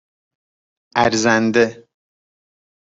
[0.97, 1.87] اَرزنده